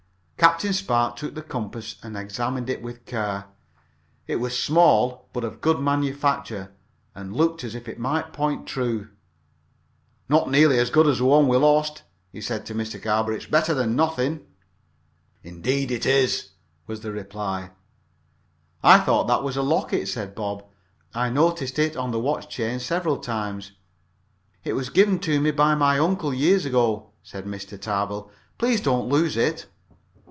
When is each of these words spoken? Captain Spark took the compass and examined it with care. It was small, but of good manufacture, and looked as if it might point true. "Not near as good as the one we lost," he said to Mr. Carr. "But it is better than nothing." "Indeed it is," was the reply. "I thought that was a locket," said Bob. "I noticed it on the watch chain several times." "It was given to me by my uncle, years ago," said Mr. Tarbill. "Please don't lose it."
Captain 0.41 0.73
Spark 0.73 1.17
took 1.17 1.35
the 1.35 1.43
compass 1.43 1.97
and 2.01 2.17
examined 2.17 2.67
it 2.67 2.81
with 2.81 3.05
care. 3.05 3.45
It 4.25 4.37
was 4.37 4.57
small, 4.59 5.29
but 5.33 5.43
of 5.43 5.61
good 5.61 5.79
manufacture, 5.79 6.71
and 7.13 7.35
looked 7.35 7.63
as 7.63 7.75
if 7.75 7.87
it 7.87 7.99
might 7.99 8.33
point 8.33 8.65
true. 8.65 9.09
"Not 10.27 10.49
near 10.49 10.71
as 10.73 10.89
good 10.89 11.05
as 11.05 11.19
the 11.19 11.25
one 11.25 11.47
we 11.47 11.57
lost," 11.57 12.01
he 12.31 12.41
said 12.41 12.65
to 12.65 12.73
Mr. 12.73 12.99
Carr. 12.99 13.23
"But 13.23 13.33
it 13.35 13.41
is 13.43 13.51
better 13.51 13.75
than 13.75 13.95
nothing." 13.95 14.43
"Indeed 15.43 15.91
it 15.91 16.07
is," 16.07 16.49
was 16.87 17.01
the 17.01 17.11
reply. 17.11 17.69
"I 18.81 18.97
thought 18.97 19.27
that 19.27 19.43
was 19.43 19.55
a 19.55 19.61
locket," 19.61 20.07
said 20.07 20.33
Bob. 20.33 20.65
"I 21.13 21.29
noticed 21.29 21.77
it 21.77 21.95
on 21.95 22.09
the 22.09 22.19
watch 22.19 22.49
chain 22.49 22.79
several 22.79 23.19
times." 23.19 23.73
"It 24.63 24.73
was 24.73 24.89
given 24.89 25.19
to 25.19 25.39
me 25.39 25.51
by 25.51 25.75
my 25.75 25.99
uncle, 25.99 26.33
years 26.33 26.65
ago," 26.65 27.11
said 27.21 27.45
Mr. 27.45 27.79
Tarbill. 27.79 28.31
"Please 28.57 28.81
don't 28.81 29.07
lose 29.07 29.37
it." 29.37 29.67